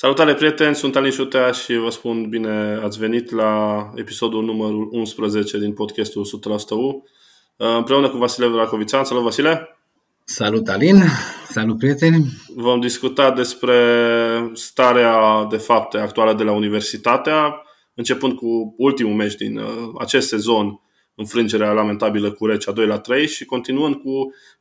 [0.00, 5.58] Salutare prieteni, sunt Alin Șutea și vă spun bine ați venit la episodul numărul 11
[5.58, 6.26] din podcastul
[6.66, 7.04] 100% U.
[7.56, 9.04] Împreună cu Vasile Vracovițan.
[9.04, 9.78] Salut Vasile!
[10.24, 11.02] Salut Alin!
[11.48, 12.26] Salut prieteni!
[12.54, 13.76] Vom discuta despre
[14.52, 17.62] starea de fapte actuală de la Universitatea,
[17.94, 19.66] începând cu ultimul meci din uh,
[19.98, 20.80] acest sezon,
[21.14, 24.10] înfrângerea lamentabilă cu Recea 2 la 3 și continuând cu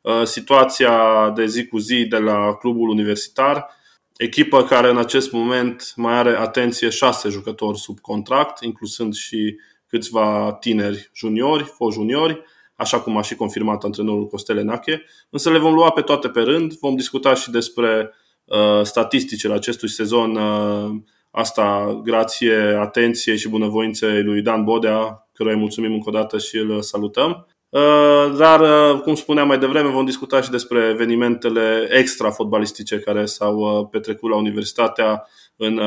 [0.01, 3.75] uh, situația de zi cu zi de la clubul universitar,
[4.17, 9.55] echipă care în acest moment mai are, atenție, șase jucători sub contract, inclusând și
[9.87, 12.41] câțiva tineri juniori, fost juniori,
[12.75, 16.41] așa cum a și confirmat antrenorul Costele Nache, însă le vom lua pe toate pe
[16.41, 18.13] rând, vom discuta și despre
[18.45, 20.95] uh, statisticile acestui sezon, uh,
[21.31, 26.57] asta grație atenției și bunăvoinței lui Dan Bodea, căruia îi mulțumim încă o dată și
[26.57, 27.47] îl salutăm.
[27.69, 33.57] Uh, dar, uh, cum spuneam mai devreme, vom discuta și despre evenimentele extra-fotbalistice care s-au
[33.57, 35.77] uh, petrecut la Universitatea în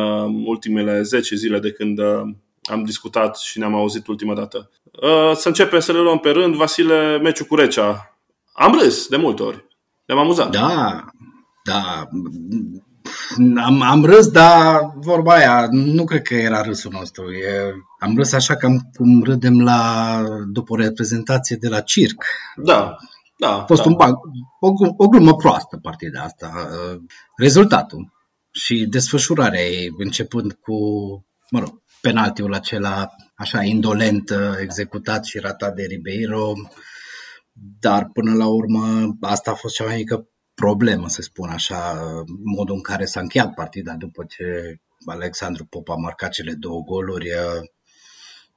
[0.45, 2.01] ultimele 10 zile de când
[2.71, 4.71] am discutat și ne-am auzit ultima dată.
[5.35, 6.55] Să începem să le luăm pe rând.
[6.55, 8.19] Vasile, meciul cu Recea.
[8.53, 9.65] Am râs de multe ori.
[10.05, 10.51] Ne-am amuzat.
[10.51, 11.05] Da,
[11.65, 12.09] da.
[13.39, 17.33] Am, am râs, dar vorba aia, nu cred că era râsul nostru.
[17.33, 22.25] E, am râs așa cam cum râdem la, după o reprezentație de la circ.
[22.57, 22.97] Da,
[23.37, 23.61] da.
[23.61, 23.89] A fost da.
[23.89, 24.15] un bag,
[24.61, 26.69] o, o glumă proastă partida asta.
[27.37, 28.13] Rezultatul
[28.51, 30.75] și desfășurarea ei, începând cu,
[31.51, 36.53] mă rog, penaltiul acela așa indolent executat și ratat de Ribeiro,
[37.81, 40.29] dar până la urmă asta a fost cea mai mică
[40.65, 42.01] problemă, să spun așa,
[42.45, 44.45] modul în care s-a încheiat partida după ce
[45.07, 47.29] Alexandru Pop a marcat cele două goluri.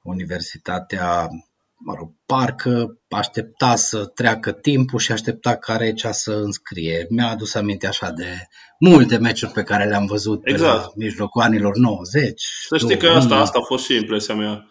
[0.02, 1.28] Universitatea,
[1.76, 7.06] mă rog, parcă aștepta să treacă timpul și aștepta care cea să înscrie.
[7.10, 8.46] Mi-a adus aminte așa de
[8.78, 10.78] multe meciuri pe care le-am văzut exact.
[10.78, 12.42] pe la mijlocul anilor 90.
[12.68, 14.68] Să știi că asta, asta a fost și impresia mea.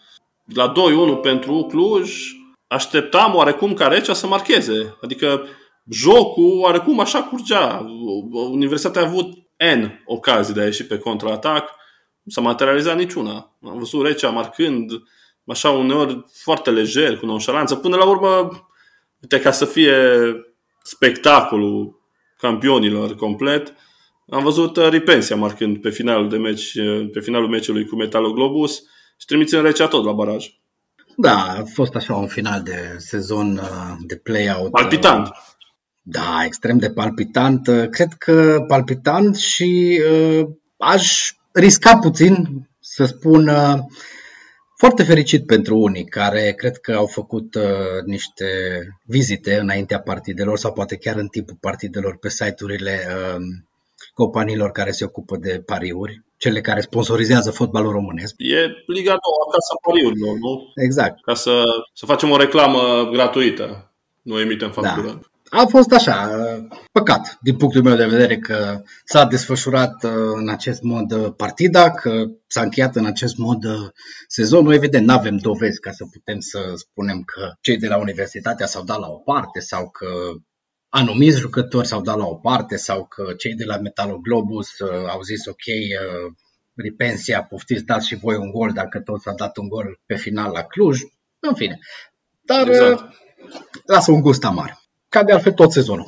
[0.54, 0.72] La
[1.18, 2.14] 2-1 pentru Cluj,
[2.68, 4.98] așteptam oarecum ca Recea să marcheze.
[5.02, 5.42] Adică
[5.90, 7.86] jocul oarecum așa curgea.
[8.32, 11.70] Universitatea a avut N ocazii de a ieși pe contraatac,
[12.24, 13.56] nu s-a materializat niciuna.
[13.64, 14.92] Am văzut Recea marcând
[15.48, 17.76] așa uneori foarte lejer, cu nonșalanță.
[17.76, 18.50] Până la urmă,
[19.22, 19.96] uite, ca să fie
[20.84, 22.02] spectacolul
[22.38, 23.74] campionilor complet,
[24.30, 28.84] am văzut uh, Ripensia marcând pe finalul, de meci, uh, pe finalul meciului cu Metaloglobus
[29.18, 30.48] și trimițând Recea tot la baraj.
[31.18, 34.72] Da, a fost așa un final de sezon uh, de play-out.
[34.72, 35.30] Palpitant.
[36.06, 37.70] Da, extrem de palpitant.
[37.90, 40.48] Cred că palpitant și uh,
[40.78, 43.74] aș risca puțin să spun uh,
[44.78, 48.48] foarte fericit pentru unii care cred că au făcut uh, niște
[49.06, 53.42] vizite înaintea partidelor sau poate chiar în timpul partidelor pe site-urile uh,
[54.14, 58.34] companiilor care se ocupă de pariuri, cele care sponsorizează fotbalul românesc.
[58.38, 59.20] E Liga 2,
[59.52, 60.72] Casa Pariurilor, nu?
[60.76, 61.22] Exact.
[61.22, 61.64] Ca să,
[61.94, 63.92] să facem o reclamă gratuită.
[64.22, 65.08] Nu emitem factură.
[65.08, 65.20] Da
[65.56, 66.30] a fost așa,
[66.92, 71.92] păcat, din punctul meu de vedere, că s-a desfășurat uh, în acest mod uh, partida,
[71.92, 73.90] că s-a încheiat în acest mod uh,
[74.28, 74.74] sezonul.
[74.74, 78.84] Evident, nu avem dovezi ca să putem să spunem că cei de la universitatea s-au
[78.84, 80.08] dat la o parte sau că
[80.90, 84.70] anumiți jucători s-au dat la o parte sau că cei de la Metaloglobus
[85.08, 85.66] au zis ok,
[86.76, 90.52] Ripensia, poftiți, dați și voi un gol dacă tot s-a dat un gol pe final
[90.52, 91.00] la Cluj.
[91.40, 91.80] În fine.
[92.42, 93.04] Dar exact.
[93.86, 94.83] lasă un gust amar
[95.14, 96.08] ca de altfel tot sezonul.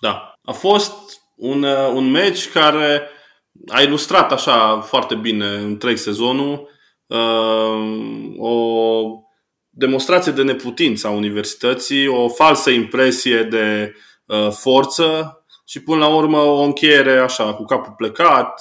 [0.00, 0.34] Da.
[0.42, 0.92] A fost
[1.34, 3.08] un, uh, un meci care
[3.68, 6.68] a ilustrat așa foarte bine întreg sezonul
[7.06, 8.56] uh, o
[9.70, 13.94] demonstrație de neputință a universității, o falsă impresie de
[14.26, 18.60] uh, forță și până la urmă o încheiere așa, cu capul plecat,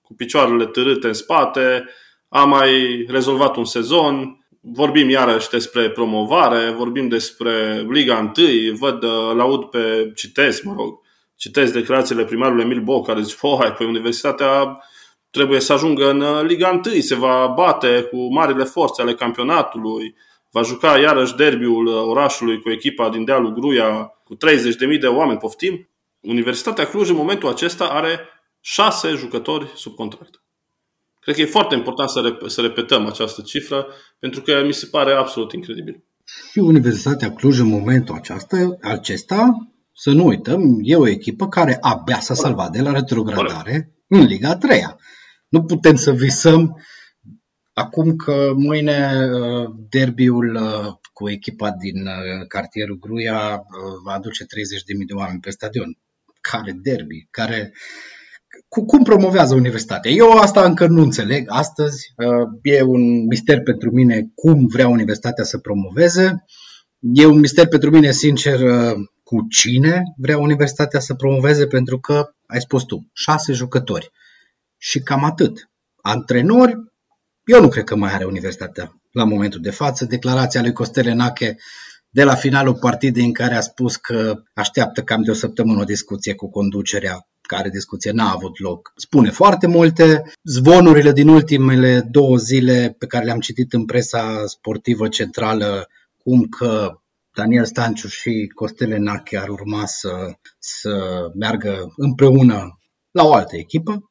[0.00, 1.84] cu picioarele târâte în spate,
[2.28, 9.32] a mai rezolvat un sezon, vorbim iarăși despre promovare, vorbim despre Liga 1, văd, uh,
[9.34, 11.00] laud pe, citesc, mă rog,
[11.36, 14.82] citesc declarațiile primarului Emil Boc, care zice, oh, pe universitatea
[15.30, 20.14] trebuie să ajungă în uh, Liga 1, se va bate cu marile forțe ale campionatului,
[20.50, 25.38] va juca iarăși derbiul uh, orașului cu echipa din dealul Gruia cu 30.000 de oameni,
[25.38, 25.88] poftim.
[26.20, 28.20] Universitatea Cluj în momentul acesta are
[28.60, 30.39] șase jucători sub contract.
[31.20, 33.86] Cred că e foarte important să, rep- să repetăm această cifră,
[34.18, 36.04] pentru că mi se pare absolut incredibil.
[36.50, 42.20] Și Universitatea Cluj în momentul acesta, acesta, să nu uităm, e o echipă care abia
[42.20, 44.80] s-a salvat de la retrogradare în Liga 3
[45.48, 46.80] Nu putem să visăm
[47.72, 53.62] acum că mâine uh, derbiul uh, cu echipa din uh, cartierul Gruia
[54.04, 54.48] va aduce 30.000
[55.06, 55.98] de oameni pe stadion.
[56.40, 57.26] Care derby?
[57.30, 57.72] Care
[58.68, 60.10] cum promovează universitatea?
[60.10, 62.12] Eu asta încă nu înțeleg astăzi.
[62.16, 66.44] Uh, e un mister pentru mine cum vrea universitatea să promoveze.
[66.98, 68.92] E un mister pentru mine, sincer, uh,
[69.22, 74.10] cu cine vrea universitatea să promoveze, pentru că, ai spus tu, șase jucători.
[74.76, 75.70] Și cam atât.
[76.02, 76.76] Antrenori,
[77.44, 80.04] eu nu cred că mai are universitatea la momentul de față.
[80.04, 81.56] Declarația lui Costel Enache
[82.08, 85.84] de la finalul partidei în care a spus că așteaptă cam de o săptămână o
[85.84, 88.92] discuție cu conducerea care discuție n-a avut loc.
[88.96, 90.32] Spune foarte multe.
[90.42, 95.88] Zvonurile din ultimele două zile pe care le-am citit în presa sportivă centrală,
[96.22, 97.00] cum că
[97.36, 100.10] Daniel Stanciu și Costele Nache ar urma să,
[100.58, 100.92] să
[101.34, 102.78] meargă împreună
[103.10, 104.10] la o altă echipă,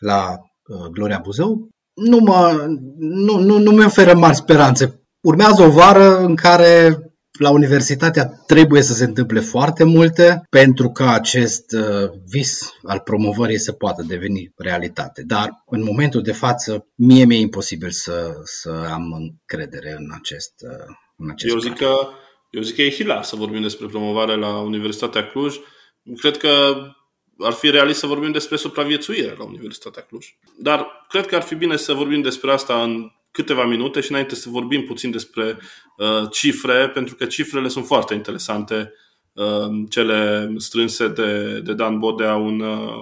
[0.00, 2.66] la uh, Gloria Buzău, nu, mă,
[2.98, 5.00] nu, nu, nu mi oferă mari speranțe.
[5.20, 6.98] Urmează o vară în care
[7.38, 13.58] la universitatea trebuie să se întâmple foarte multe pentru ca acest uh, vis al promovării
[13.58, 15.22] să poată deveni realitate.
[15.26, 20.94] Dar în momentul de față, mie mi-e imposibil să, să am încredere în acest, uh,
[21.16, 22.08] în acest eu zic că
[22.50, 25.56] Eu zic că e hilar să vorbim despre promovare la Universitatea Cluj.
[26.16, 26.76] Cred că
[27.38, 30.26] ar fi realist să vorbim despre supraviețuire la Universitatea Cluj.
[30.58, 34.34] Dar cred că ar fi bine să vorbim despre asta în câteva minute și înainte
[34.34, 35.58] să vorbim puțin despre
[35.96, 38.92] uh, cifre, pentru că cifrele sunt foarte interesante,
[39.32, 42.92] uh, cele strânse de, de Dan Bodea, un, uh,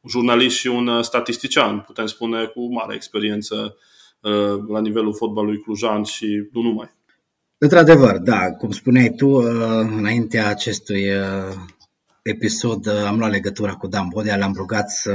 [0.00, 3.76] un jurnalist și un statistician, putem spune, cu mare experiență
[4.20, 6.94] uh, la nivelul fotbalului clujan și nu numai.
[7.58, 9.44] Într-adevăr, da, cum spuneai tu, uh,
[9.96, 11.54] înaintea acestui uh,
[12.22, 15.12] episod uh, am luat legătura cu Dan Bodea, l-am rugat să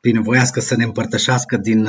[0.00, 1.88] binevoiască să ne împărtășească din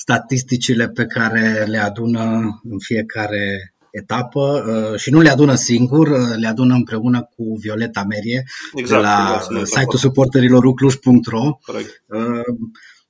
[0.00, 2.22] statisticile pe care le adună
[2.62, 8.04] în fiecare etapă uh, și nu le adună singur, uh, le adună împreună cu Violeta
[8.08, 8.44] Merie
[8.74, 11.58] exact, de la exact, site-ul suporterilor ucluj.ro.
[12.06, 12.42] Uh,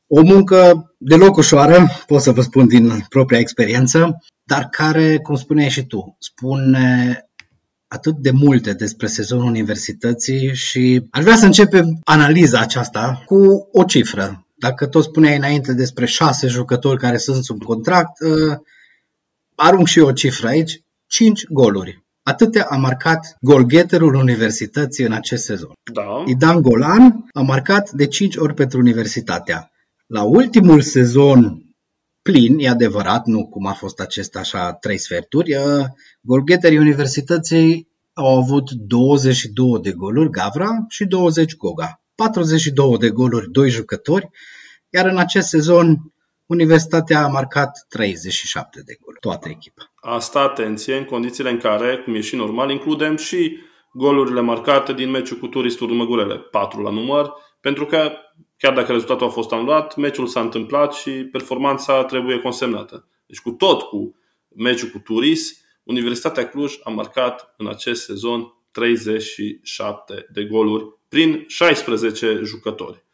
[0.06, 5.70] o muncă deloc ușoară, pot să vă spun din propria experiență, dar care, cum spuneai
[5.70, 7.18] și tu, spune
[7.88, 13.84] atât de multe despre sezonul universității și aș vrea să începem analiza aceasta cu o
[13.84, 14.44] cifră.
[14.60, 18.58] Dacă tot spuneai înainte despre șase jucători care sunt sub contract, uh,
[19.54, 22.04] arunc și eu o cifră aici, 5 goluri.
[22.22, 25.72] Atâtea a marcat golgheterul Universității în acest sezon.
[25.92, 26.22] Da.
[26.26, 29.70] Idan Golan a marcat de 5 ori pentru Universitatea.
[30.06, 31.62] La ultimul sezon
[32.22, 35.84] plin, e adevărat, nu cum a fost acesta așa trei sferturi, uh,
[36.20, 42.02] golgheterii Universității au avut 22 de goluri Gavra și 20 Goga.
[42.20, 44.30] 42 de goluri, 2 jucători,
[44.90, 46.12] iar în acest sezon
[46.46, 49.92] Universitatea a marcat 37 de goluri, toată echipa.
[49.94, 53.56] Asta, atenție, în condițiile în care, cum e și normal, includem și
[53.92, 58.12] golurile marcate din meciul cu Turistul Măgurele, 4 la număr, pentru că,
[58.56, 63.08] chiar dacă rezultatul a fost anulat, meciul s-a întâmplat și performanța trebuie consemnată.
[63.26, 64.14] Deci cu tot cu
[64.56, 72.40] meciul cu Turis, Universitatea Cluj a marcat în acest sezon 37 de goluri prin 16
[72.44, 73.04] jucători.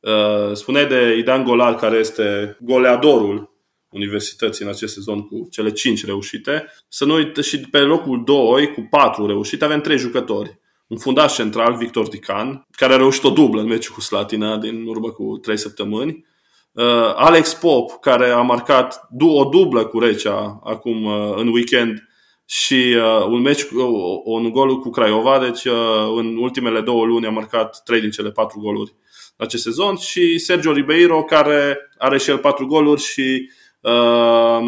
[0.00, 3.56] Uh, spuneai de Idan Golar, care este goleadorul
[3.90, 6.66] Universității în acest sezon cu cele 5 reușite.
[6.88, 10.58] Să nu uit și pe locul 2, cu 4 reușite, avem 3 jucători.
[10.86, 14.86] Un fundaș central, Victor Dican, care a reușit o dublă în meciul cu Slatina din
[14.86, 16.26] urmă cu 3 săptămâni.
[16.72, 16.84] Uh,
[17.14, 22.07] Alex Pop, care a marcat o dublă cu Recea acum uh, în weekend
[22.50, 27.26] și uh, un meci, uh, un gol cu Craiova, deci uh, în ultimele două luni
[27.26, 28.94] a marcat trei din cele patru goluri
[29.36, 33.50] în acest sezon și Sergio Ribeiro care are și el patru goluri și
[33.80, 34.60] uh,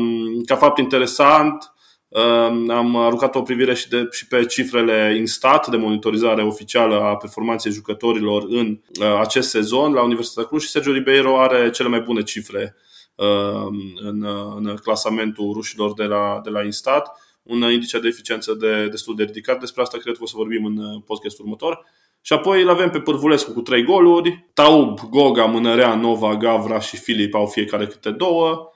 [0.46, 1.72] ca fapt interesant
[2.08, 2.22] uh,
[2.68, 7.72] am aruncat o privire și, de, și pe cifrele Instat de monitorizare oficială a performanței
[7.72, 12.22] jucătorilor în uh, acest sezon la Universitatea Cluj și Sergio Ribeiro are cele mai bune
[12.22, 12.76] cifre
[13.14, 13.66] uh,
[14.02, 19.16] în, în clasamentul rușilor de la, de la Instat un indice de eficiență de, destul
[19.16, 19.60] de ridicat.
[19.60, 21.84] Despre asta cred că o să vorbim în uh, podcastul următor.
[22.20, 24.50] Și apoi îl avem pe Pârvulescu cu trei goluri.
[24.54, 28.70] Taub, Goga, Mânărea, Nova, Gavra și Filip au fiecare câte două.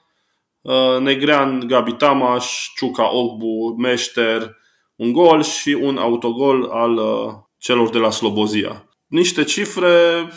[0.61, 4.55] Uh, Negrean, Gabi Tamaș, Ciuca, Ogbu, Meșter,
[4.95, 8.89] un gol și un autogol al uh, celor de la Slobozia.
[9.07, 10.27] Niște cifre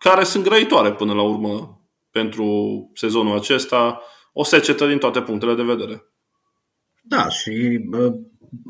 [0.00, 2.46] care sunt grăitoare până la urmă pentru
[2.94, 4.00] sezonul acesta.
[4.32, 6.15] O secetă din toate punctele de vedere.
[7.08, 8.14] Da, și bă,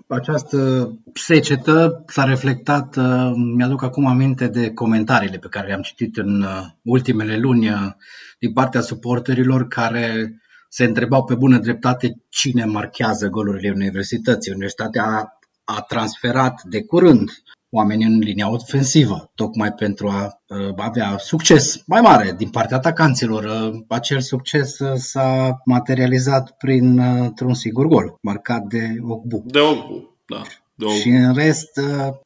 [0.08, 6.42] această secetă s-a reflectat, uh, mi-aduc acum aminte de comentariile pe care le-am citit în
[6.42, 7.92] uh, ultimele luni uh,
[8.38, 10.36] din partea suporterilor care
[10.68, 14.52] se întrebau pe bună dreptate cine marchează golurile universității.
[14.52, 17.30] Universitatea a transferat de curând
[17.70, 23.44] oameni în linia ofensivă, tocmai pentru a uh, avea succes mai mare din partea atacanților.
[23.44, 29.42] Uh, acel succes uh, s-a materializat printr-un singur gol, marcat de Ogbu.
[29.46, 30.42] De Ogbu, da.
[30.74, 30.96] De Ogbu.
[30.96, 31.80] Și în rest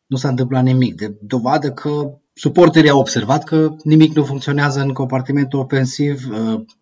[0.06, 0.94] nu s-a întâmplat nimic.
[0.94, 1.90] De dovadă că
[2.34, 6.28] suporterii au observat că nimic nu funcționează în compartimentul ofensiv,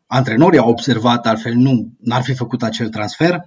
[0.07, 3.41] antrenorii au observat, altfel nu n-ar fi făcut acel transfer,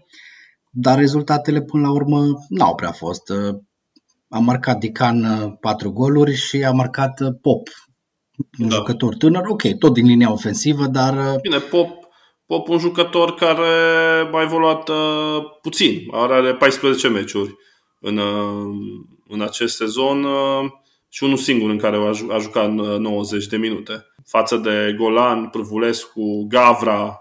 [0.72, 3.32] dar rezultatele până la urmă n-au prea fost
[4.32, 7.68] a marcat Dican uh, patru goluri și a marcat uh, Pop,
[8.60, 8.75] un da.
[8.75, 11.13] jucător tânăr, ok, tot din linia ofensivă, dar...
[11.18, 11.88] Uh, Bine, Pop,
[12.46, 13.68] Pop un jucător care
[14.32, 17.56] a evoluat uh, puțin, are 14 meciuri
[18.00, 18.75] în, uh,
[19.28, 20.70] în acest sezon uh,
[21.10, 21.98] și unul singur în care
[22.30, 24.06] a jucat 90 de minute.
[24.25, 27.21] Față de Golan, Prăvulescu, Gavra,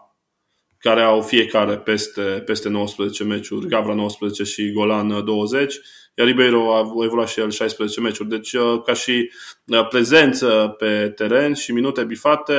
[0.81, 5.81] care au fiecare peste, peste 19 meciuri, Gavra 19 și Golan 20,
[6.15, 8.29] iar Ribeiro a evoluat și el 16 meciuri.
[8.29, 9.31] Deci, uh, ca și
[9.67, 12.53] uh, prezență pe teren și minute bifate,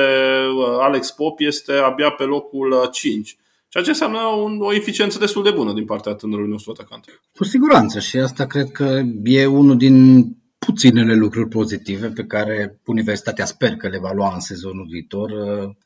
[0.56, 3.36] uh, Alex Pop este abia pe locul 5.
[3.68, 7.04] Ceea ce înseamnă un, o eficiență destul de bună din partea tânărului nostru atacant.
[7.36, 10.26] Cu siguranță și asta cred că e unul din
[10.66, 15.30] puținele lucruri pozitive pe care Universitatea sper că le va lua în sezonul viitor,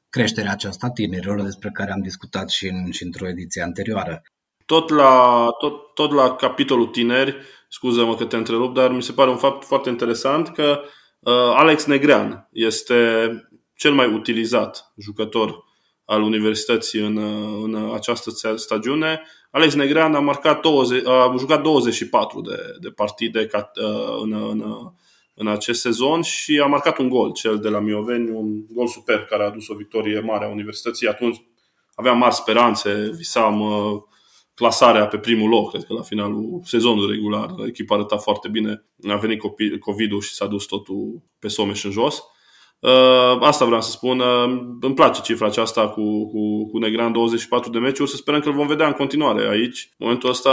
[0.09, 4.23] creșterea aceasta tinerilor despre care am discutat și, în, și într-o ediție anterioară.
[4.67, 7.37] Tot la, tot, tot la capitolul tineri,
[7.69, 10.81] scuză-mă că te întrerup, dar mi se pare un fapt foarte interesant că
[11.19, 12.95] uh, Alex Negrean este
[13.75, 15.65] cel mai utilizat jucător
[16.07, 19.23] al universității în, uh, în această stagiune.
[19.51, 24.65] Alex Negrean a, marcat 20, a jucat 24 de, de partide ca, uh, în, în,
[25.35, 29.27] în acest sezon și a marcat un gol, cel de la Mioveni, un gol superb
[29.27, 31.09] care a adus o victorie mare a universității.
[31.09, 31.43] Atunci
[31.95, 34.03] aveam mari speranțe, visam uh,
[34.55, 37.55] clasarea pe primul loc, cred că la finalul sezonului regular.
[37.67, 38.85] Echipa arăta foarte bine.
[39.09, 39.41] A venit
[39.81, 42.23] COVID-ul și s-a dus totul pe Someș în jos.
[42.79, 44.19] Uh, asta vreau să spun.
[44.19, 48.11] Uh, îmi place cifra aceasta cu, cu, cu Negran 24 de meciuri.
[48.11, 49.89] Să sperăm că îl vom vedea în continuare aici.
[49.91, 50.51] În momentul ăsta,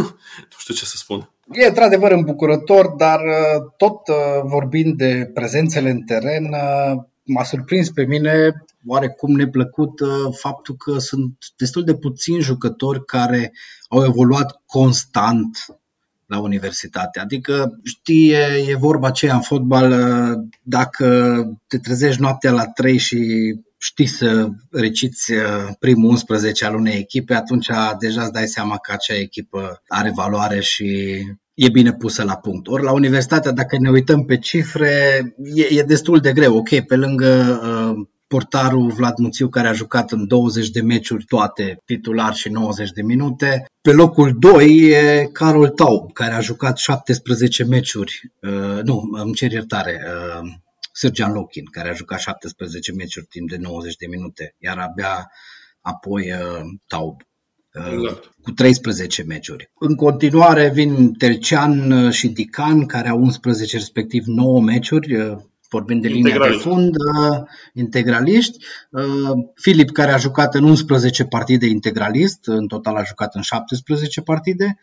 [0.50, 1.30] nu știu ce să spun.
[1.52, 4.00] E într-adevăr îmbucurător, dar uh, tot
[4.44, 6.54] vorbind de prezențele în teren,
[7.22, 9.92] m-a surprins pe mine oarecum neplăcut
[10.32, 13.52] faptul că sunt destul de puțini jucători care
[13.88, 15.58] au evoluat constant
[16.26, 17.20] la universitate.
[17.20, 19.94] Adică, știi, e, e vorba aceea în fotbal,
[20.62, 23.18] dacă te trezești noaptea la 3 și
[23.78, 25.32] știi să reciți
[25.78, 27.68] primul 11 al unei echipe, atunci
[27.98, 31.18] deja îți dai seama că acea echipă are valoare și
[31.54, 32.66] e bine pusă la punct.
[32.66, 35.22] Ori la universitate, dacă ne uităm pe cifre,
[35.54, 36.56] e, e destul de greu.
[36.56, 41.82] Ok, pe lângă uh, portarul Vlad Muțiu, care a jucat în 20 de meciuri toate,
[41.84, 43.66] titular și 90 de minute.
[43.80, 48.32] Pe locul 2 e Carol Tau, care a jucat 17 meciuri.
[48.40, 50.00] Uh, nu, îmi cer iertare.
[50.04, 50.48] Uh,
[50.92, 55.30] Sergian Lochin, care a jucat 17 meciuri timp de 90 de minute, iar abia
[55.80, 57.20] apoi uh, Taub
[57.74, 58.34] uh, exact.
[58.42, 59.70] cu 13 meciuri.
[59.78, 65.36] În continuare vin Telcean și Dican, care au 11 respectiv 9 meciuri, uh,
[65.76, 67.38] vorbim de linia de fund, uh,
[67.72, 68.64] integraliști.
[68.90, 74.20] Uh, Filip, care a jucat în 11 partide integralist, în total a jucat în 17
[74.20, 74.78] partide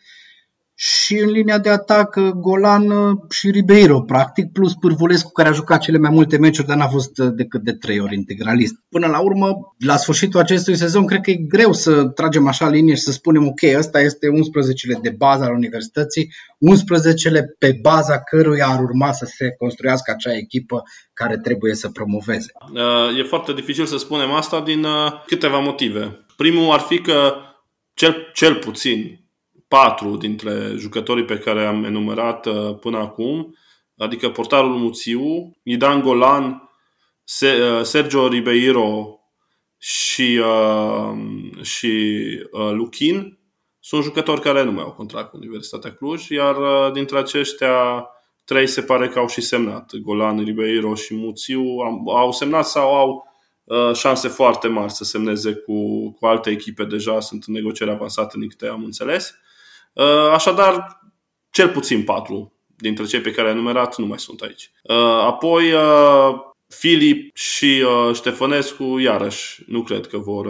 [0.76, 5.80] și în linia de atac Golan uh, și Ribeiro, practic, plus Pârvulescu, care a jucat
[5.80, 8.74] cele mai multe meciuri, dar n-a fost uh, decât de trei ori integralist.
[8.88, 12.94] Până la urmă, la sfârșitul acestui sezon, cred că e greu să tragem așa linie
[12.94, 16.32] și să spunem, ok, ăsta este 11-le de bază al universității,
[16.72, 22.52] 11-le pe baza căruia ar urma să se construiască acea echipă care trebuie să promoveze.
[22.72, 24.86] Uh, e foarte dificil să spunem asta din
[25.26, 26.24] câteva motive.
[26.36, 27.32] Primul ar fi că
[27.94, 29.23] cel, cel puțin
[29.74, 33.56] patru dintre jucătorii pe care am enumerat uh, până acum,
[33.96, 35.20] adică portarul Muțiu,
[35.62, 36.70] Idan Golan,
[37.40, 39.18] uh, Sergio Ribeiro
[39.78, 41.16] și, uh,
[41.62, 42.22] și
[42.72, 43.38] Luchin,
[43.80, 46.56] sunt jucători care nu mai au contract cu Universitatea Cluj, iar
[46.92, 48.06] dintre aceștia
[48.44, 49.94] trei se pare că au și semnat.
[49.94, 51.62] Golan, Ribeiro și Muțiu
[52.06, 53.24] au semnat sau au
[53.94, 58.48] șanse foarte mari să semneze cu, cu alte echipe deja, sunt în negocieri avansate, din
[58.48, 59.34] câte am înțeles.
[59.94, 61.00] Uh, așadar,
[61.50, 64.70] cel puțin patru dintre cei pe care am numerat nu mai sunt aici.
[64.82, 66.34] Uh, apoi, uh,
[66.68, 70.48] Filip și Ștefănescu, iarăși, nu cred că vor,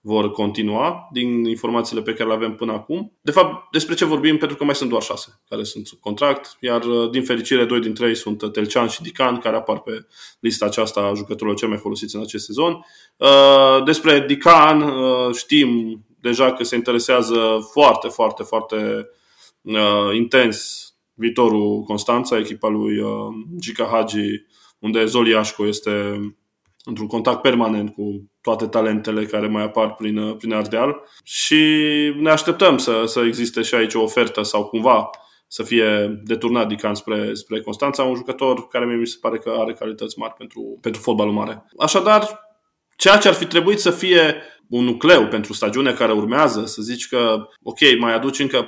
[0.00, 3.18] vor continua din informațiile pe care le avem până acum.
[3.22, 4.36] De fapt, despre ce vorbim?
[4.36, 8.08] Pentru că mai sunt doar șase care sunt sub contract, iar din fericire doi dintre
[8.08, 10.06] ei sunt Telcean și Dican, care apar pe
[10.40, 12.84] lista aceasta a jucătorilor cel mai folosiți în acest sezon.
[13.84, 14.92] Despre Dican
[15.32, 19.08] știm deja că se interesează foarte, foarte, foarte
[19.60, 23.10] uh, intens viitorul Constanța, echipa lui uh,
[23.58, 24.44] Gica Hagi,
[24.78, 26.20] unde Zoliașco este
[26.84, 31.56] într-un contact permanent cu toate talentele care mai apar prin, uh, prin Ardeal și
[32.18, 35.10] ne așteptăm să, să existe și aici o ofertă sau cumva
[35.48, 39.72] să fie deturnat Dican spre, spre Constanța, un jucător care mi se pare că are
[39.72, 41.64] calități mari pentru, pentru fotbalul mare.
[41.78, 42.40] Așadar,
[42.96, 47.08] ceea ce ar fi trebuit să fie un nucleu pentru stagiunea care urmează, să zici
[47.08, 48.66] că, ok, mai aduci încă 4-5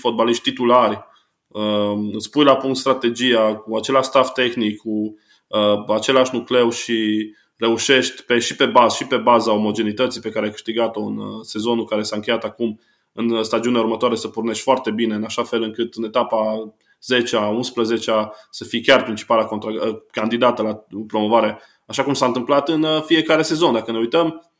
[0.00, 1.04] fotbaliști titulari,
[1.46, 5.14] uh, îți pui la punct strategia cu același staff tehnic, cu
[5.46, 10.44] uh, același nucleu și reușești pe, și pe bază și pe baza omogenității pe care
[10.44, 12.80] ai câștigat-o în uh, sezonul care s-a încheiat acum
[13.12, 16.72] în stagiunea următoare să pornești foarte bine, în așa fel încât în etapa
[17.02, 18.12] 10 11
[18.50, 23.02] să fii chiar principala contra, uh, candidată la promovare, așa cum s-a întâmplat în uh,
[23.02, 23.72] fiecare sezon.
[23.72, 24.50] Dacă ne uităm,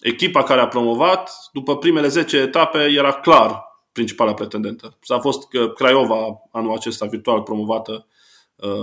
[0.00, 4.98] echipa care a promovat, după primele 10 etape, era clar principala pretendentă.
[5.00, 8.06] S-a fost Craiova anul acesta virtual promovată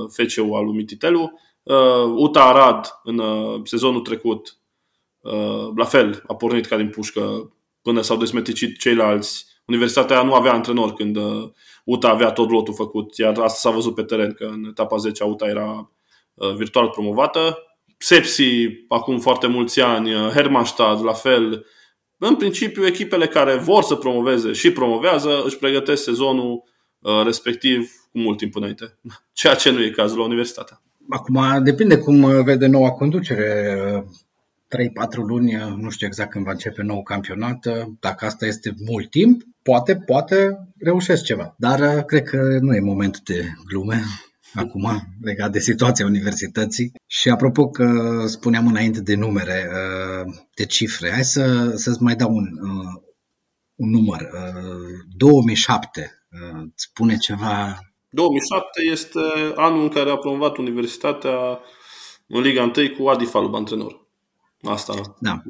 [0.10, 1.40] FCU al lui Mititelu,
[2.16, 3.22] UTA Arad în
[3.64, 4.58] sezonul trecut
[5.76, 9.46] la fel, a pornit ca din pușcă până s-au desmeticit ceilalți.
[9.66, 11.18] Universitatea nu avea antrenor când
[11.84, 15.24] UTA avea tot lotul făcut, iar asta s-a văzut pe teren, că în etapa 10
[15.24, 15.92] UTA era
[16.56, 17.58] virtual promovată.
[18.04, 21.66] Sepsi, acum foarte mulți ani, Hermannstad, la fel.
[22.18, 26.64] În principiu, echipele care vor să promoveze și promovează își pregătesc sezonul
[27.24, 28.98] respectiv cu mult timp înainte,
[29.34, 30.82] ceea ce nu e cazul la universitatea.
[31.10, 34.06] Acum depinde cum vede noua conducere.
[34.78, 37.68] 3-4 luni, nu știu exact când va începe nou campionat.
[38.00, 41.56] Dacă asta este mult timp, poate, poate reușesc ceva.
[41.58, 44.04] Dar cred că nu e moment de glume
[44.64, 44.90] acum
[45.22, 46.92] legat de situația universității.
[47.14, 49.70] Și apropo că spuneam înainte de numere,
[50.56, 52.48] de cifre, hai să, să-ți mai dau un,
[53.76, 54.30] un număr.
[55.18, 56.12] 2007
[56.76, 59.20] spune ceva 2007 este
[59.56, 61.60] anul în care a promovat Universitatea
[62.28, 64.08] în Liga 1 cu Adi Falub, antrenor.
[64.62, 65.16] Asta.
[65.20, 65.42] Da.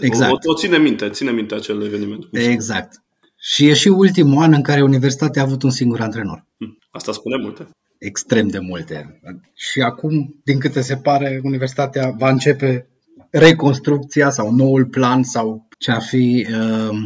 [0.00, 0.44] Exact.
[0.44, 2.28] O, o ține minte, ține minte acel eveniment.
[2.32, 3.02] Exact.
[3.36, 6.46] Și e și ultimul an în care Universitatea a avut un singur antrenor.
[6.58, 7.68] Hm, asta spune multe.
[8.04, 9.20] Extrem de multe.
[9.54, 12.88] Și acum, din câte se pare, Universitatea va începe
[13.30, 16.96] reconstrucția sau noul plan sau ce ar fi uh,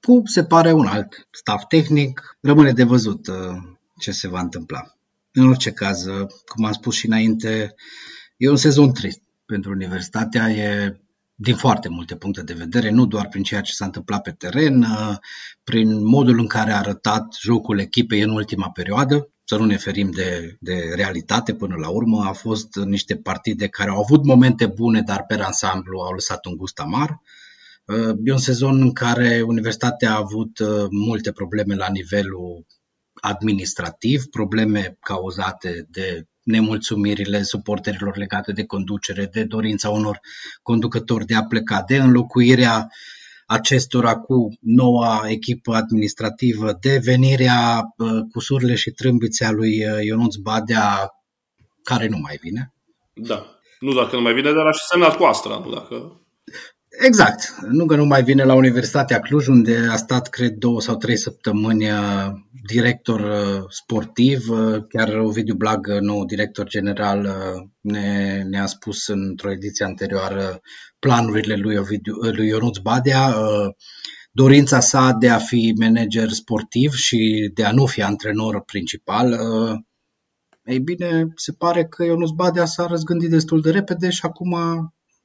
[0.00, 2.36] cu, se pare, un alt staff tehnic.
[2.40, 3.34] Rămâne de văzut uh,
[3.98, 4.80] ce se va întâmpla.
[5.32, 7.74] În orice caz, uh, cum am spus și înainte,
[8.36, 11.00] e un sezon trist pentru universitatea, e
[11.34, 14.82] din foarte multe puncte de vedere, nu doar prin ceea ce s-a întâmplat pe teren,
[14.82, 15.16] uh,
[15.64, 20.10] prin modul în care a arătat jocul echipei în ultima perioadă, să nu ne ferim
[20.10, 25.00] de, de realitate până la urmă, a fost niște partide care au avut momente bune,
[25.00, 27.20] dar pe ansamblu au lăsat un gust amar.
[28.24, 32.66] E un sezon în care Universitatea a avut uh, multe probleme la nivelul
[33.14, 40.20] administrativ, probleme cauzate de nemulțumirile suporterilor legate de conducere, de dorința unor
[40.62, 42.88] conducători de a pleca, de înlocuirea
[43.46, 50.04] acestora cu noua echipă administrativă, de venirea uh, cu surle și trâmbițe a lui uh,
[50.04, 51.10] Ionuț Badea,
[51.82, 52.72] care nu mai vine.
[53.14, 53.46] Da.
[53.80, 56.20] Nu dacă nu mai vine, dar aș și semnat cu Astra, nu dacă
[56.98, 57.54] Exact.
[57.70, 61.16] Nu că nu mai vine la Universitatea Cluj, unde a stat, cred, două sau trei
[61.16, 62.30] săptămâni uh,
[62.66, 64.48] director uh, sportiv.
[64.48, 67.28] Uh, chiar Ovidiu Blag, nou director general,
[67.80, 70.60] ne, ne-a spus într-o ediție anterioară
[70.98, 73.34] planurile lui, Ovidiu, lui Ionuț Badea,
[74.32, 79.38] dorința sa de a fi manager sportiv și de a nu fi antrenor principal.
[80.64, 84.56] Ei bine, se pare că Ionuț Badea s-a răzgândit destul de repede și acum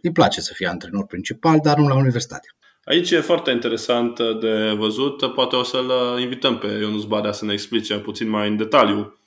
[0.02, 2.48] îi place să fie antrenor principal, dar nu la universitate.
[2.84, 5.34] Aici e foarte interesant de văzut.
[5.34, 9.20] Poate o să-l invităm pe Ionus Badea să ne explice puțin mai în detaliu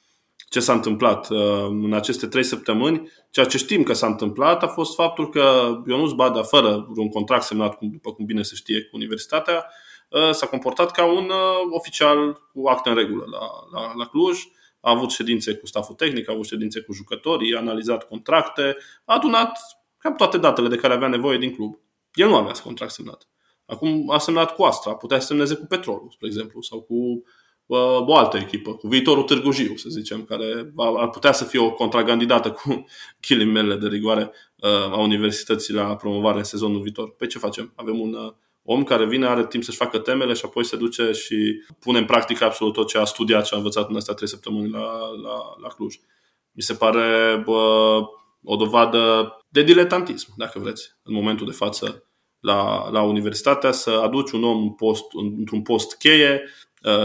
[0.52, 3.10] ce s-a întâmplat uh, în aceste trei săptămâni.
[3.30, 7.42] Ceea ce știm că s-a întâmplat a fost faptul că Ionus Badea, fără un contract
[7.42, 9.66] semnat, după cum bine se știe, cu universitatea,
[10.08, 14.38] uh, s-a comportat ca un uh, oficial cu acte în regulă la, la, la Cluj.
[14.80, 19.14] A avut ședințe cu staful tehnic, a avut ședințe cu jucătorii, a analizat contracte, a
[19.14, 19.58] adunat
[20.02, 21.78] cam toate datele de care avea nevoie din club.
[22.14, 23.28] El nu avea contract semnat.
[23.66, 26.94] Acum a semnat cu Astra, putea să semneze cu Petrolul, spre exemplu, sau cu
[27.66, 31.60] uh, o altă echipă, cu viitorul Târgu Jiu, să zicem, care ar putea să fie
[31.60, 32.84] o contragandidată cu
[33.26, 37.08] chilimele de rigoare uh, a universității la promovare în sezonul viitor.
[37.08, 37.72] Pe păi ce facem?
[37.76, 41.12] Avem un uh, om care vine, are timp să-și facă temele și apoi se duce
[41.12, 44.28] și pune în practică absolut tot ce a studiat, ce a învățat în astea trei
[44.28, 44.86] săptămâni la,
[45.22, 45.94] la, la Cluj.
[46.52, 48.00] Mi se pare bă,
[48.44, 52.06] o dovadă de diletantism, dacă vreți, în momentul de față
[52.40, 55.04] la, la universitatea, să aduci un om post,
[55.38, 56.42] într-un post cheie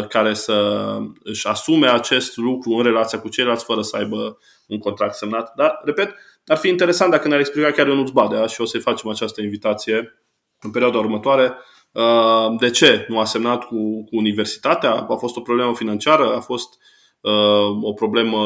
[0.09, 5.15] care să își asume acest lucru în relația cu ceilalți fără să aibă un contract
[5.15, 5.53] semnat.
[5.55, 9.09] Dar, repet, ar fi interesant dacă ne-ar explica chiar Ionuț Badea și o să-i facem
[9.09, 10.23] această invitație
[10.61, 11.53] în perioada următoare.
[11.91, 14.93] Uh, de ce nu a semnat cu, cu universitatea?
[14.93, 16.35] A fost o problemă financiară?
[16.35, 16.77] A fost
[17.21, 18.39] uh, o problemă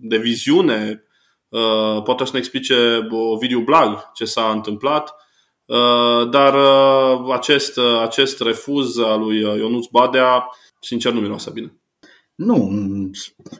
[0.00, 1.05] de viziune?
[1.48, 5.14] Uh, poate să ne explice Ovidiu Blag ce s-a întâmplat.
[6.30, 6.54] Dar
[7.32, 10.44] acest, acest refuz al lui Ionuț Badea,
[10.80, 11.80] sincer, nu miroase bine.
[12.34, 12.70] Nu,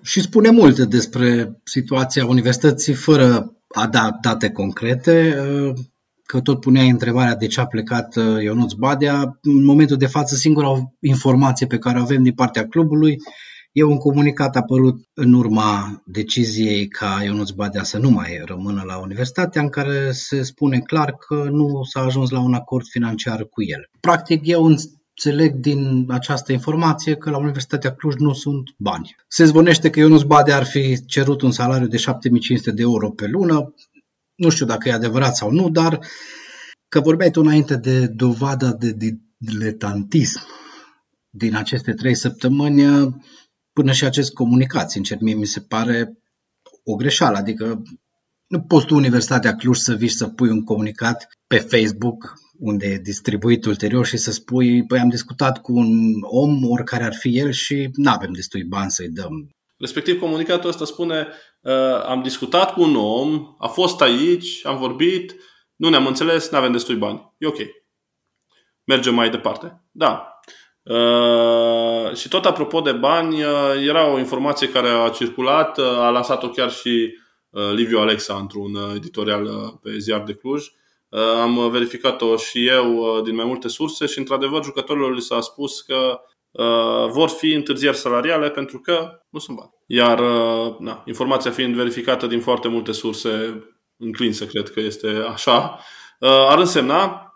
[0.02, 5.36] și spune multe despre situația universității fără a da date concrete,
[6.24, 9.38] că tot puneai întrebarea de ce a plecat Ionuț Badea.
[9.42, 13.16] În momentul de față, singura informație pe care o avem din partea clubului
[13.78, 18.98] e un comunicat apărut în urma deciziei ca Ionuț Badea să nu mai rămână la
[18.98, 23.62] universitatea, în care se spune clar că nu s-a ajuns la un acord financiar cu
[23.62, 23.88] el.
[24.00, 24.76] Practic, e un
[25.24, 29.16] înțeleg din această informație că la Universitatea Cluj nu sunt bani.
[29.28, 33.26] Se zvonește că Ionuț Bade ar fi cerut un salariu de 7500 de euro pe
[33.26, 33.74] lună.
[34.34, 36.00] Nu știu dacă e adevărat sau nu, dar
[36.88, 40.40] că vorbeai tu înainte de dovada de diletantism
[41.30, 42.82] din aceste trei săptămâni,
[43.76, 46.18] până și acest comunicat, sincer, mie mi se pare
[46.84, 47.36] o greșeală.
[47.36, 47.82] Adică
[48.46, 52.98] nu poți tu Universitatea Cluj să vii să pui un comunicat pe Facebook unde e
[52.98, 55.88] distribuit ulterior și să spui, păi am discutat cu un
[56.22, 59.50] om, oricare ar fi el și nu avem destui bani să-i dăm.
[59.78, 61.26] Respectiv, comunicatul ăsta spune,
[61.60, 65.34] uh, am discutat cu un om, a fost aici, am vorbit,
[65.76, 67.34] nu ne-am înțeles, nu avem destui bani.
[67.38, 67.58] E ok.
[68.84, 69.82] Mergem mai departe.
[69.90, 70.35] Da.
[70.86, 73.50] Uh, și tot apropo de bani, uh,
[73.86, 77.14] era o informație care a circulat, uh, a lansat-o chiar și
[77.50, 79.48] uh, Liviu Alexa într-un uh, editorial
[79.82, 80.72] pe ziar de Cluj, uh,
[81.08, 85.40] Uh, am verificat-o și eu uh, din mai multe surse și, într-adevăr, jucătorilor li s-a
[85.40, 86.20] spus că
[86.50, 89.70] uh, vor fi întârzieri salariale pentru că nu sunt bani.
[89.86, 90.20] Iar
[90.78, 93.64] na, informația fiind verificată din foarte multe surse,
[93.96, 95.78] înclin să cred că este așa,
[96.20, 97.30] ar însemna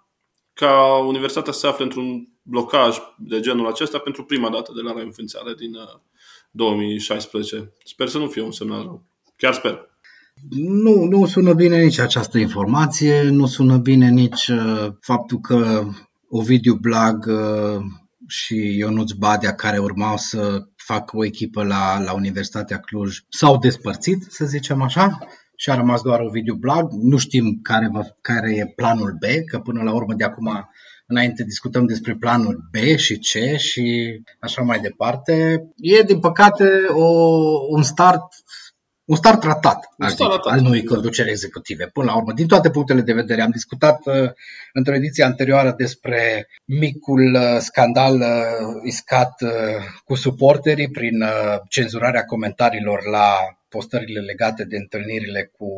[0.52, 4.92] ca universitatea să se afle într-un blocaj de genul acesta pentru prima dată de la
[4.92, 5.76] reînființare din
[6.50, 7.72] 2016.
[7.84, 9.04] Sper să nu fie un semnal rău.
[9.36, 9.88] Chiar sper.
[10.50, 15.88] Nu, nu sună bine nici această informație, nu sună bine nici uh, faptul că
[16.28, 17.82] Ovidiu Blag uh,
[18.26, 24.26] și Ionuț Badea, care urmau să facă o echipă la, la Universitatea Cluj, s-au despărțit,
[24.28, 25.18] să zicem așa,
[25.56, 26.90] și a rămas doar Ovidiu Blag.
[26.90, 30.68] Nu știm care, va, care e planul B, că până la urmă de acum
[31.10, 35.62] înainte discutăm despre planul B și C și așa mai departe.
[35.76, 37.06] E, din păcate, o,
[37.68, 38.22] un start
[39.10, 40.52] un start tratat, un start ratat.
[40.52, 41.86] al noii conduceri executive.
[41.86, 44.30] Până la urmă, din toate punctele de vedere, am discutat uh,
[44.72, 48.26] într-o ediție anterioară despre micul uh, scandal uh,
[48.84, 49.50] iscat uh,
[50.04, 53.36] cu suporterii prin uh, cenzurarea comentariilor la
[53.68, 55.68] postările legate de întâlnirile cu,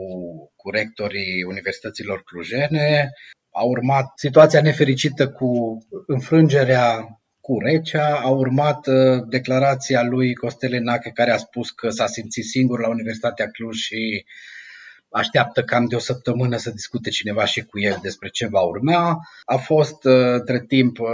[0.57, 3.11] cu rectorii universităților clujene.
[3.53, 8.21] A urmat situația nefericită cu înfrângerea cu Recea.
[8.23, 12.89] A urmat uh, declarația lui Costele Nache care a spus că s-a simțit singur la
[12.89, 14.25] Universitatea Cluj și
[15.11, 19.19] așteaptă cam de o săptămână să discute cineva și cu el despre ce va urma.
[19.45, 21.07] A fost uh, între timp uh,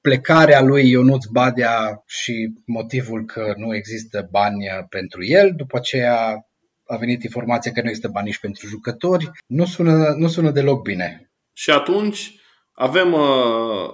[0.00, 5.52] plecarea lui Ionuț Badea și motivul că nu există bani pentru el.
[5.56, 6.46] După aceea
[6.86, 9.30] a venit informația că nu există bani nici pentru jucători.
[9.46, 11.30] Nu sună, nu sună deloc bine.
[11.58, 12.40] Și atunci
[12.72, 13.88] avem uh,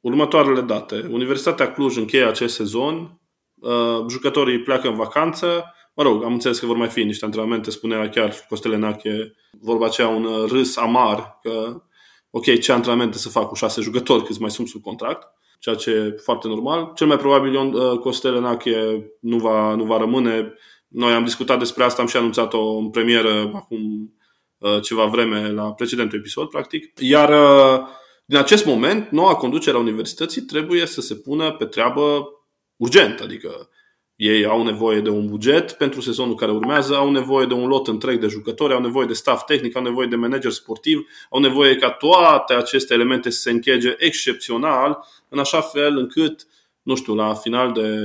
[0.00, 1.08] următoarele date.
[1.10, 3.20] Universitatea Cluj încheie acest sezon,
[3.54, 7.70] uh, jucătorii pleacă în vacanță, mă rog, am înțeles că vor mai fi niște antrenamente,
[7.70, 11.82] spunea chiar Costele Nache, vorba aceea un râs amar, că
[12.30, 15.90] ok, ce antrenamente să fac cu șase jucători, câți mai sunt sub contract, ceea ce
[15.90, 16.92] e foarte normal.
[16.94, 20.54] Cel mai probabil uh, Costele Nache nu va, nu va rămâne.
[20.88, 24.19] Noi am discutat despre asta, am și anunțat-o în premieră acum uh,
[24.82, 26.92] ceva vreme la precedentul episod, practic.
[26.98, 27.32] Iar
[28.24, 32.28] din acest moment, noua conducere a universității trebuie să se pună pe treabă
[32.76, 33.68] urgent, adică
[34.20, 37.88] ei au nevoie de un buget pentru sezonul care urmează, au nevoie de un lot
[37.88, 41.76] întreg de jucători, au nevoie de staff tehnic, au nevoie de manager sportiv, au nevoie
[41.76, 46.46] ca toate aceste elemente să se închege excepțional, în așa fel încât,
[46.82, 47.96] nu știu, la final de,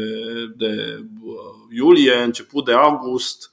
[0.55, 3.51] de uh, iulie, început de august,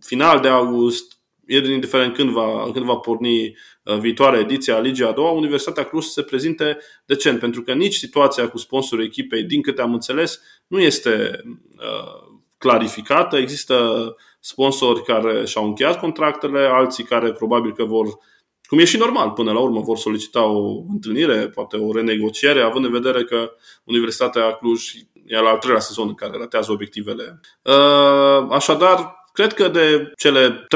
[0.00, 1.13] final de august,
[1.46, 6.04] indiferent când va, când va porni uh, viitoarea ediție a Ligii a doua, Universitatea Cluj
[6.04, 10.80] se prezinte decent, pentru că nici situația cu sponsorul echipei, din câte am înțeles, nu
[10.80, 11.42] este
[11.76, 13.36] uh, clarificată.
[13.36, 18.06] Există sponsori care și-au încheiat contractele, alții care probabil că vor
[18.66, 22.84] cum e și normal, până la urmă vor solicita o întâlnire, poate o renegociere, având
[22.84, 23.52] în vedere că
[23.84, 24.92] Universitatea Cluj
[25.26, 27.40] e al treilea sezon în care ratează obiectivele.
[27.62, 30.66] Uh, așadar, cred că de cele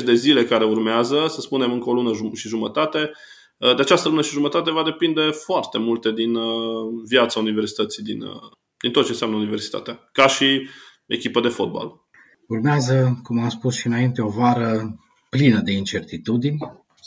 [0.00, 3.10] 30-50 de zile care urmează, să spunem încă o lună și jumătate,
[3.56, 8.18] uh, de această lună și jumătate va depinde foarte multe din uh, viața universității, din,
[8.80, 10.68] din tot ce înseamnă universitatea, ca și
[11.06, 12.00] echipă de fotbal.
[12.48, 14.96] Urmează, cum am spus și înainte, o vară
[15.30, 16.58] plină de incertitudini,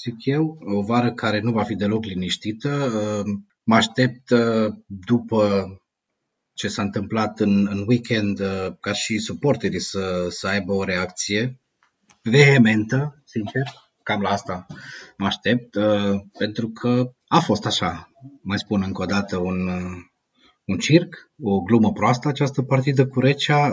[0.04, 2.92] zic eu, o vară care nu va fi deloc liniștită.
[3.64, 4.34] Mă aștept
[4.86, 5.68] după
[6.56, 8.42] ce s-a întâmplat în, în weekend
[8.80, 11.60] ca și suporterii să, să aibă o reacție
[12.22, 13.64] vehementă, sincer,
[14.04, 14.66] cam la asta
[15.18, 15.78] mă aștept,
[16.38, 19.70] pentru că a fost așa, mai spun încă o dată, un,
[20.66, 23.72] un circ, o glumă proastă această partidă cu Recea.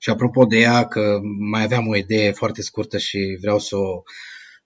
[0.00, 4.02] Și apropo de ea, că mai aveam o idee foarte scurtă și vreau să o,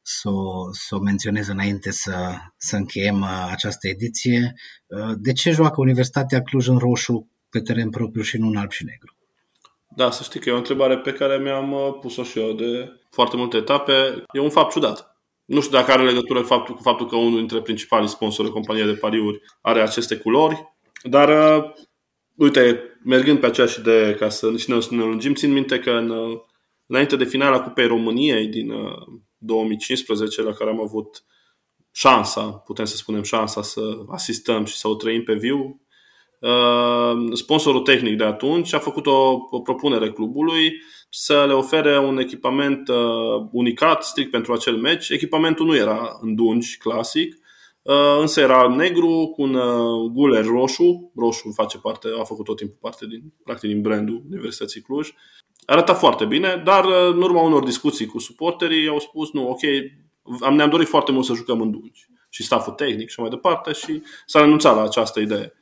[0.08, 2.14] să o, să o menționez înainte să,
[2.56, 4.54] să încheiem uh, această ediție.
[4.86, 8.70] Uh, de ce joacă Universitatea Cluj în roșu pe teren propriu și nu în alb
[8.70, 9.16] și negru?
[9.96, 13.00] Da, să știi că e o întrebare pe care mi-am uh, pus-o și eu de
[13.10, 13.92] foarte multe etape.
[14.32, 15.16] E un fapt ciudat.
[15.44, 18.84] Nu știu dacă are legătură faptul, cu faptul că unul dintre principalii sponsori de companie
[18.84, 21.62] de pariuri are aceste culori, dar
[22.36, 26.12] uite, mergând pe aceeași idee, ca să și ne lungim, țin minte că în,
[26.86, 28.72] înainte de finala Cupei României din
[29.38, 31.24] 2015, uh, la care am avut
[31.92, 35.80] șansa, putem să spunem șansa să asistăm și să o trăim pe viu,
[36.40, 40.72] uh, sponsorul tehnic de atunci a făcut o, o propunere clubului
[41.10, 45.08] să le ofere un echipament uh, unicat strict pentru acel meci.
[45.08, 47.45] Echipamentul nu era în dungi clasic, Uh,
[48.20, 51.12] însă era alb-negru cu un uh, guler roșu.
[51.16, 55.12] Roșu face parte, a făcut tot timpul parte din, practic, din brandul Universității Cluj.
[55.66, 59.60] Arăta foarte bine, dar uh, în urma unor discuții cu suporterii au spus, nu, ok,
[60.40, 63.72] am, ne-am dorit foarte mult să jucăm în dungi și staful tehnic și mai departe
[63.72, 65.52] și s-a renunțat la această idee.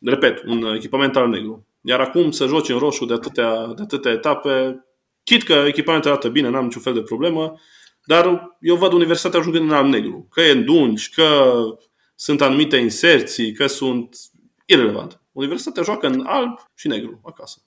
[0.00, 1.66] Repet, un echipament al negru.
[1.80, 4.84] Iar acum să joci în roșu de atâtea, de atâtea etape,
[5.24, 7.60] chit că echipamentul arată bine, n-am niciun fel de problemă,
[8.10, 10.28] dar eu văd universitatea jugând în alb-negru.
[10.30, 11.52] Că e în dungi, că
[12.14, 14.16] sunt anumite inserții, că sunt
[14.64, 15.20] irrelevant.
[15.32, 17.58] Universitatea joacă în alb și negru acasă.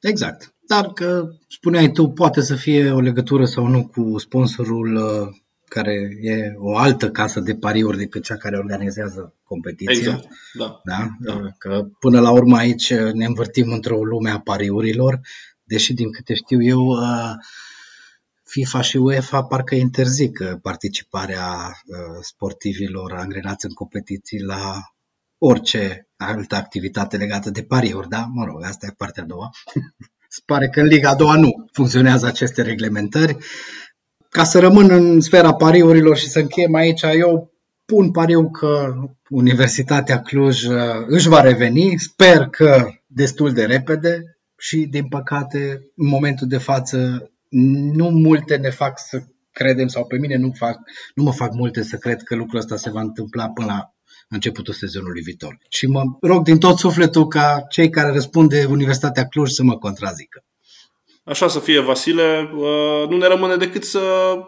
[0.00, 0.54] Exact.
[0.66, 5.36] Dar că spuneai tu, poate să fie o legătură sau nu cu sponsorul uh,
[5.68, 9.94] care e o altă casă de pariuri decât cea care organizează competiția.
[9.94, 10.80] Exact, da.
[10.84, 11.08] da?
[11.20, 11.40] da.
[11.58, 15.20] Că până la urmă aici ne învârtim într-o lume a pariurilor,
[15.64, 17.34] deși din câte știu eu, uh,
[18.48, 24.80] FIFA și UEFA parcă interzic participarea uh, sportivilor angrenați în competiții la
[25.38, 28.26] orice altă activitate legată de pariuri, da?
[28.32, 29.50] Mă rog, asta e partea a doua.
[30.28, 33.36] Se pare că în Liga a doua nu funcționează aceste reglementări.
[34.28, 37.52] Ca să rămân în sfera pariurilor și să încheiem aici, eu
[37.84, 38.94] pun pariu că
[39.28, 41.98] Universitatea Cluj uh, își va reveni.
[41.98, 47.30] Sper că destul de repede și, din păcate, în momentul de față
[47.92, 50.78] nu multe ne fac să credem, sau pe mine nu, fac,
[51.14, 53.94] nu mă fac multe să cred că lucrul ăsta se va întâmpla până la
[54.28, 55.58] începutul sezonului viitor.
[55.68, 59.78] Și mă rog din tot sufletul ca cei care răspund de Universitatea Cluj să mă
[59.78, 60.44] contrazică.
[61.24, 64.00] Așa să fie, Vasile, uh, nu ne rămâne decât să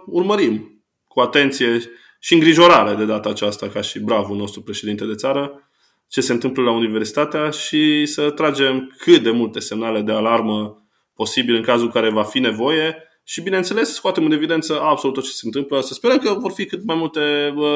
[0.06, 1.80] urmărim cu atenție
[2.20, 5.70] și îngrijorare de data aceasta, ca și bravul nostru președinte de țară,
[6.08, 10.87] ce se întâmplă la universitatea și să tragem cât de multe semnale de alarmă
[11.22, 15.24] posibil în cazul în care va fi nevoie și, bineînțeles, scoatem în evidență absolut tot
[15.24, 15.80] ce se întâmplă.
[15.80, 17.20] Să sperăm că vor fi cât mai multe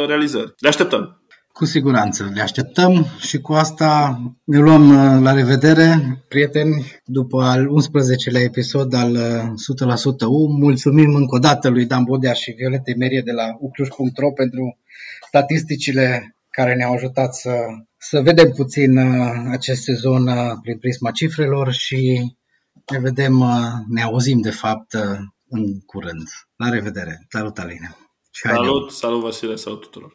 [0.06, 0.54] realizări.
[0.58, 1.22] Le așteptăm!
[1.52, 5.88] Cu siguranță, le așteptăm și cu asta ne luăm uh, la revedere,
[6.28, 10.46] prieteni, după al 11-lea episod al 100% uh, U.
[10.48, 14.78] Mulțumim încă o dată lui Dan Bodea și Violete Merie de la ucluș.ro pentru
[15.26, 17.54] statisticile care ne-au ajutat să,
[17.98, 20.30] să vedem puțin uh, acest sezon
[20.62, 22.32] prin prisma cifrelor și
[22.90, 25.18] ne vedem, uh, ne auzim de fapt uh,
[25.48, 26.28] în curând.
[26.56, 27.26] La revedere.
[27.28, 27.96] Salut, Aline.
[28.30, 30.10] Salut, salut Vasile, salut tuturor.